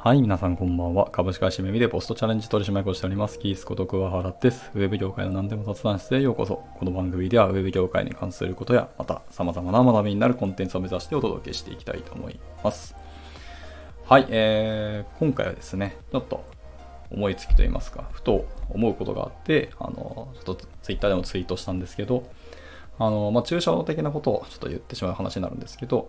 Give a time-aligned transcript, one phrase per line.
[0.00, 1.10] はい、皆さんこんばんは。
[1.10, 3.40] 株式会社めみでポストチャレンジ取締役をしております。
[3.40, 4.70] キースこと桑原です。
[4.76, 6.62] ウェブ業界の何でも雑談室へようこそ。
[6.78, 12.94] この番組ではウェブ業界に関することや、また様々な学びになるコンテンツを目指してお届けしていきたいと思います。
[14.04, 16.44] はい、えー、今回はですね、ちょっと
[17.10, 22.22] 思いつきといいますか、ふと思うことがあって、あの、ちょっとツイッターでもツイートしたんですけど、
[23.00, 26.08] あの、まあ、抽象的なことをちょっと言ってしまう話になるんですけど、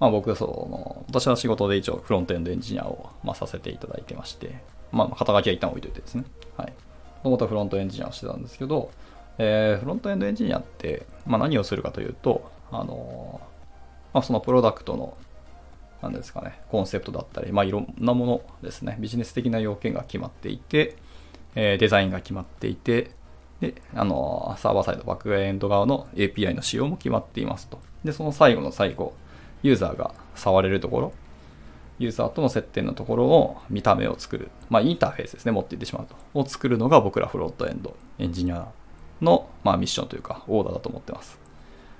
[0.00, 6.24] まあ、僕その、私は仕事で一応フロントエンドエンジニアを、まあ、させていただいてまして、まあ、肩書きは一旦置いといてですね。
[6.56, 6.68] はい。
[6.68, 6.72] も
[7.24, 8.90] ともとフロントエンジニアをしてたんですけど、
[9.38, 13.40] えー、フロントエンドエンジニアって、まあ、何をするかというと、あの
[14.14, 15.16] まあ、そのプロダクトの、
[16.02, 20.96] なんですかね、コンセプトだったり、まあ、いろんなものですね、ビジネス的な要件が決まっていて、
[21.54, 23.10] えー、デザインが決まっていて、
[23.60, 27.78] で、あのサーバーサイド、バックエンド側の API の仕様も決まっていますと。
[28.04, 29.12] で、その最後の最後、
[29.62, 31.12] ユーザーが触れるところ、
[31.98, 38.68] ユーザーとの接点のところを見た目を作る、まあ、インターフェースですね、持っていってしまうと、を作るのが僕らフロントエンドエンジニア
[39.20, 41.38] の、まあ、ミッションというか、オーダーだと思ってます。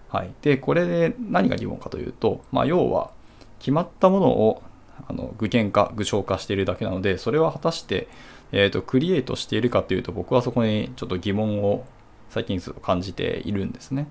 [0.08, 0.30] はい。
[0.42, 3.11] で、これで何が疑問かというと、まあ、要は、
[3.61, 4.62] 決まったものを
[5.08, 8.08] あの具現化、具象化しているだけなので、それは果たして、
[8.52, 11.84] えーと、クリエイトしているかというと、僕はそこにちょっと疑問を
[12.30, 14.08] 最近感じているんですね。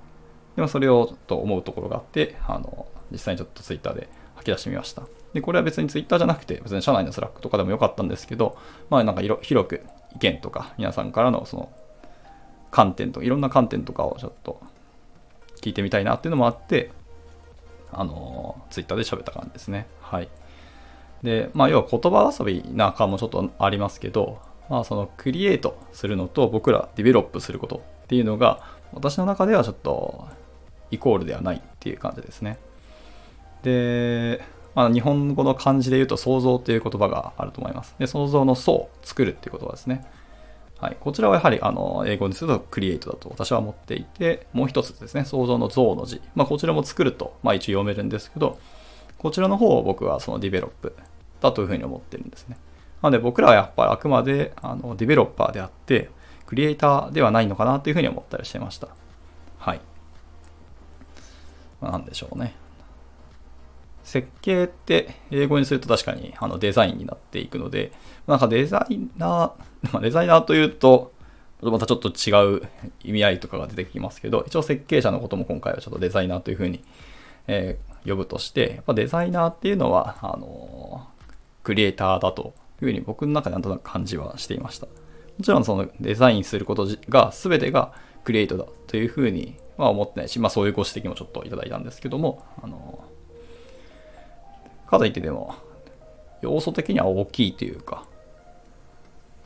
[0.56, 5.04] でもそれをちょっと思うところがあって、あの実際にちょっとツイッターで吐き出してみました。
[5.34, 8.58] で、これは別にツイッターじゃなくて、別に社内の Slack とかでもよかったんですけど、
[8.90, 9.82] まあなんか広く
[10.16, 11.72] 意見とか、皆さんからのその
[12.72, 14.62] 観点とか、いろんな観点とかをちょっと
[15.62, 16.92] 聞いてみたいなっていうのもあって、
[17.92, 19.88] あの、ツイッターで喋った感じですね。
[20.02, 20.30] はい。
[21.24, 30.28] で、まあ要は言葉遊びな感もちょっとありますけど、まあその create するのと僕ら develop することっていうのが、私の中ではちょっと
[30.92, 32.58] イコールではないっていう感じですね。
[33.64, 34.42] で、
[34.76, 37.96] まあ、日本語の漢字で言うと創造っていう言葉があると思います。
[38.00, 40.06] で、創造の創、作るっていう言葉ですね。
[40.80, 40.97] はい。
[41.00, 46.22] こちらはやはり、あの、英語にすると create だと私は思っていて、もう一つですね、創造の造の字。
[46.36, 48.58] まあ、こちらも作ると、まあ、一応読めるんですけど、
[49.18, 50.96] こちらの方を僕はその develop
[51.42, 52.58] だというふうに思ってるんですね。
[53.02, 56.09] なので僕らはやっぱりあくまであのディベロッパーであって、
[56.46, 58.88] クリエイターではないのかなというふうに思ったりしてました。
[59.58, 59.81] はい。
[61.81, 62.56] まあ、なんでしょうね。
[64.09, 67.92] 設計って英語にすると確かにあのデザインになっていくので、
[68.25, 71.14] なんかデザイナー、ま、デザイナーというと、
[71.62, 72.68] またちょっと違う
[73.03, 76.84] 意味合いとかが出てきますけど、一応設計者のことも今回はちょっとデザイナーというふうに、
[77.46, 81.08] えー、呼ぶとして、やっぱデザイナーっていうのは、あの
[81.62, 84.88] クリエイターだというふうに僕の中でなんとなく感じはしていました。
[84.88, 84.94] も
[85.44, 87.94] ちろんそのデザインすることが全てが
[88.24, 93.03] クリエイトだというふうには思ってないし、まあそういうご指摘もちょっといただいたんですけども、あの
[94.89, 95.55] かといってでも、
[96.41, 98.05] 要素的には大きいというか、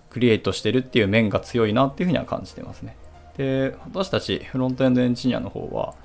[0.10, 2.96] クリエイトしてるっていう面が強いなっていうふうには感じてますね。
[3.38, 5.96] で、私たちフロントエンドエンジニアの方は、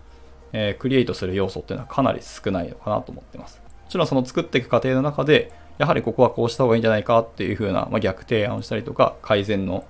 [0.53, 3.61] えー、クリエイトする要素っていうのはかなり少ないのかなと思ってます。
[3.85, 9.85] もちろんその作っていく過程の中で、やはりここはこうした方がいいんじゃないかっていうふうな、まあ、逆提案をしたりとか、改善の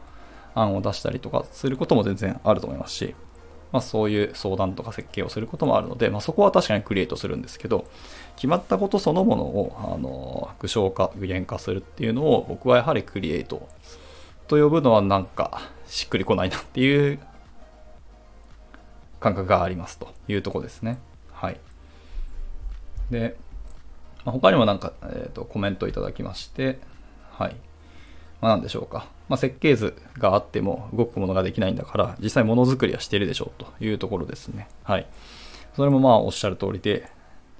[0.55, 3.15] 案を出したりとかすることも全然あると思いますし、
[3.73, 7.87] まあ、そういう相談とか設計をすることもあるので、まあ、そこは確かにクリエイトするんですけど、
[8.37, 13.69] 決まったことそのものをあの具象化、具現化するっていうのを僕はやはりクリエイト
[14.47, 17.19] と呼ぶのはなんかしっくりこないなっていう
[19.21, 20.99] 感覚がありますというとこですね。
[21.33, 21.61] はい。
[23.11, 23.37] で、
[24.25, 26.79] ま、他にもなんか、えーと、コメントいただきまして、
[27.33, 27.57] はい。
[28.41, 29.07] まあ、何でしょうか。
[29.29, 34.69] まあ、設計図があっても動くものができないんだから、実際ものづくりはしてるでしょうというところですね。
[34.85, 35.07] はい。
[35.77, 37.11] それもまあおっしゃる通りで、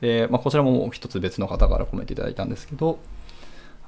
[0.01, 2.99] で、まあ、こちらももう一つ別の方からコメントいただいたんですけど、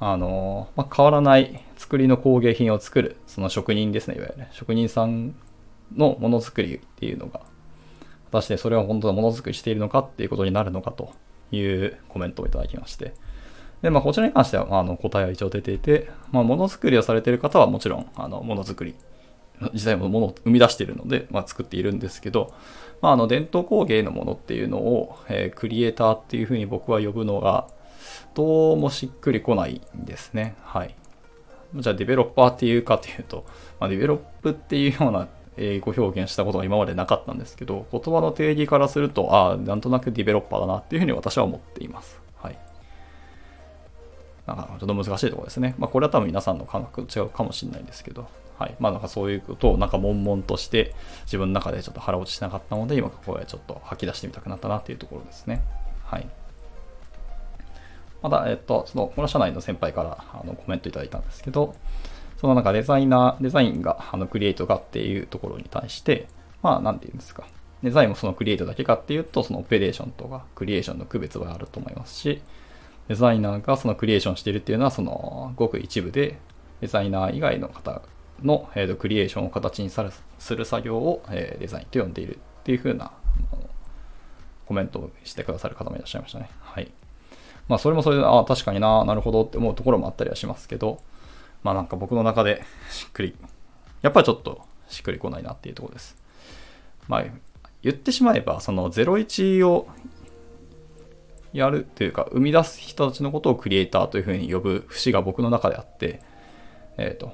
[0.00, 5.34] あの、まあ、変わらない作りの工芸品を作る、その職人ですね、いわゆる、職人さん
[5.94, 7.40] のものづくりっていうのが、
[8.30, 11.12] 果たしてそれは本当のものづくりしているのかっていうことになるのかと
[11.52, 13.14] いうコメントをいただきまして、
[13.82, 18.94] で、まあ、こちらに関しては、あ、の答えは一応出ていて、まあ、ものづくりをされている方はもちろん、あの、ものづくり、
[19.72, 22.52] 実際もものを生み出しているので、まあ、作っているんですけど、
[23.00, 27.68] まあ、あの、伝統工芸のものっていうのを、えー、クリエイターっていうふうに僕は呼ぶのが、
[28.34, 30.56] どうもしっくりこないんですね。
[30.62, 30.94] はい。
[31.74, 33.44] じゃあ、ディベロッパーっていうかというと、
[33.78, 42.20] まあ、ディベロップっていうような英語表現したことが今までなかったんですけど、言葉の定義からすると、ああ、なんとなくディベロッパーだなっていうふうに私は思っています。
[42.36, 42.69] はい
[44.46, 45.74] なんかちょっと難しいところですね。
[45.78, 48.28] まあ、これは多分皆さんの感覚と違うかもしれないんですけど、
[48.58, 48.74] はい。
[48.78, 50.94] まあ、なんかそういうことをなんか悶々として
[51.24, 55.62] 自分の中でちょっと腹落ちしなかったので、今ここへちょっと吐き出してみたくなったなっていうところですね。
[56.04, 56.26] はい。
[58.22, 61.74] また、えっと、その、この社内の先輩からあのコメントいただいたんですけど、
[62.38, 66.26] そのなんかデザイナー、デザインがあのクリエイトかっていうところに対して、
[66.62, 67.44] まあ、なんて言うんですか。
[67.82, 72.42] デザインもそのクリエイトだけかっていうと、そのオペレーションとかクリエーションの区別はあると思いますし、
[73.10, 76.38] デザイナーがそのクリエーションしているっていうのは、そのごく一部で、
[76.80, 78.02] デザイナー以外の方
[78.40, 83.10] の、えー、とクリエーションを形にする作業を、えー、デザインと呼んでいるっていう風な
[84.64, 86.50] コメントをしてくださる方もいらっしゃいましたね。
[86.60, 86.92] はい。
[87.66, 91.00] まあ、それもそれで、ああ、確かにな、なるほどって思うところもあったりはしますけど、
[91.64, 93.34] まあなんか僕の中でしっくり、
[94.02, 96.16] やっぱりちょっとしっくりこないなっていうところです。
[97.08, 97.24] まあ、
[97.82, 99.88] 言ってしまえば、その01を
[101.52, 106.20] やるというか、生み出す人たちのことをクリエイターというふうに呼ぶ節が僕の中であって、
[106.96, 107.32] えっ、ー、と、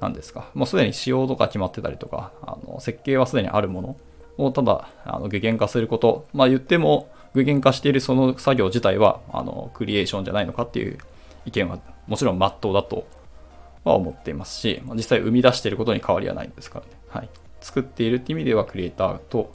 [0.00, 3.96] 何ですか、もうすでに仕様とか決まってたりとか、あの設計はすでにあるもの
[4.46, 10.98] をただあの具現化すること、まあ言っても具現化しているその作業自体はあのクリエーションじゃないのかっていう
[11.46, 13.06] 意見はもちろん真っ当だと
[13.84, 16.92] は思っていますし、実際生み出していることに変わりはないんですからね。
[17.08, 17.28] はい。
[17.60, 19.52] 作っているっていう意味ではクリエイターと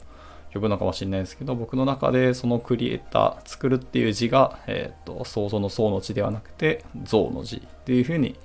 [0.54, 8.36] 呼ぶのかもしれないですけど、僕の中でそのクリエイター、作るっていう字が、えっ、ー、と、想像の想の字ではなくて、像の字っていうふうに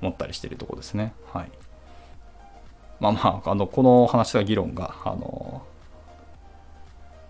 [0.00, 1.12] 思ったりしてるとこですね。
[1.32, 1.50] はい。
[2.98, 5.62] まあまあ、あの、この話は議論が、あの、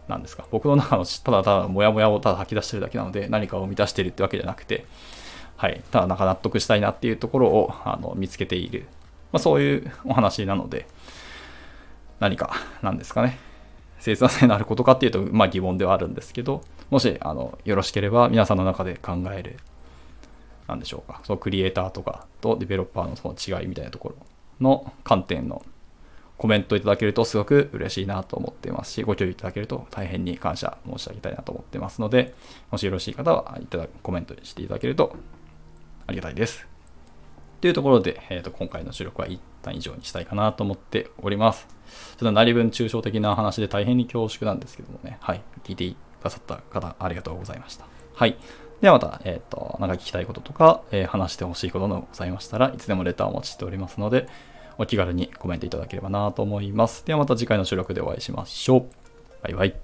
[0.06, 4.84] なんですか、僕の中のただただモヤモヤをただ吐き出してるだけなので、何かを満たしてるってわけじゃなくて、
[5.56, 8.86] はい、ただなんか納得したいなっていうところをあの見つけている、
[9.30, 10.86] まあ、そういうお話なので、
[12.18, 13.38] 何か、なんですかね、
[14.00, 19.58] 生産性のあることかっていうと、まあ疑問ではあるんですけど、もし、あの、よろしければ皆さんの中で考える、
[20.66, 24.16] なんでしょうか、そのクリエイターとかとデベロッパーのその違いみたいなところ
[24.60, 25.62] の観点の
[26.38, 32.34] コメントいただけるとすごく嬉しいなと思っていますし、ご共有いただけると大変に感謝申し上げたいなと思ってますので、
[32.70, 35.14] もしよろしい方はいただコメントしていただけると
[36.06, 36.69] ありがたいです。
[37.60, 41.68] というところで、えー、と今回の収録は一旦以上にしたいかなと思っております。
[41.90, 47.84] ちょっと何分抽象的な話で大変に恐縮なんですけどもね、はい、聞いてくださった方ありがとうございました。
[48.14, 48.36] はい。
[48.80, 54.26] ではまた、えっ、ー、と、なんか聞きたいこととか、えー、話してほしいことのございましたらいつでもレターをお待ちしておりますので、
[54.78, 57.04] お気軽にコメントいただければなと思います。
[57.04, 58.86] ではまた次回の収録でお会いしましょう。
[59.42, 59.74] バイバイ。